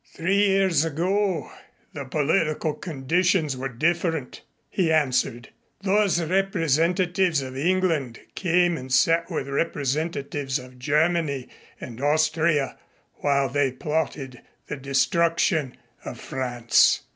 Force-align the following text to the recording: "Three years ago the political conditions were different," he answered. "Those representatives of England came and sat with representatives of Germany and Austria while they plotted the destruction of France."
"Three 0.15 0.37
years 0.47 0.83
ago 0.83 1.51
the 1.93 2.05
political 2.05 2.73
conditions 2.73 3.55
were 3.55 3.69
different," 3.69 4.41
he 4.67 4.91
answered. 4.91 5.49
"Those 5.83 6.19
representatives 6.19 7.43
of 7.43 7.55
England 7.55 8.19
came 8.33 8.77
and 8.77 8.91
sat 8.91 9.29
with 9.29 9.47
representatives 9.47 10.57
of 10.57 10.79
Germany 10.79 11.49
and 11.79 12.01
Austria 12.01 12.79
while 13.17 13.47
they 13.47 13.71
plotted 13.71 14.41
the 14.65 14.75
destruction 14.77 15.77
of 16.03 16.19
France." 16.19 17.01